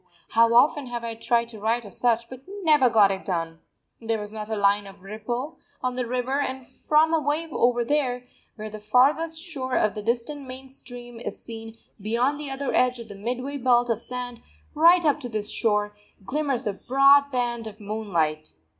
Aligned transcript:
How 0.29 0.51
often 0.55 0.87
have 0.87 1.03
I 1.03 1.13
tried 1.13 1.49
to 1.49 1.59
write 1.59 1.85
of 1.85 1.93
such, 1.93 2.27
but 2.27 2.41
never 2.63 2.89
got 2.89 3.11
it 3.11 3.23
done! 3.23 3.59
There 4.01 4.17
was 4.17 4.33
not 4.33 4.49
a 4.49 4.55
line 4.55 4.87
of 4.87 5.03
ripple 5.03 5.59
on 5.83 5.93
the 5.93 6.07
river; 6.07 6.39
and 6.39 6.65
from 6.65 7.13
away 7.13 7.47
over 7.51 7.85
there, 7.85 8.25
where 8.55 8.71
the 8.71 8.79
farthest 8.79 9.39
shore 9.39 9.75
of 9.77 9.93
the 9.93 10.01
distant 10.01 10.47
main 10.47 10.69
stream 10.69 11.19
is 11.19 11.39
seen 11.45 11.77
beyond 12.01 12.39
the 12.39 12.49
other 12.49 12.73
edge 12.73 12.97
of 12.97 13.09
the 13.09 13.15
midway 13.15 13.57
belt 13.57 13.91
of 13.91 13.99
sand, 13.99 14.41
right 14.73 15.05
up 15.05 15.19
to 15.19 15.29
this 15.29 15.51
shore, 15.51 15.93
glimmers 16.25 16.65
a 16.65 16.73
broad 16.73 17.29
band 17.31 17.67
of 17.67 17.79
moonlight. 17.79 18.55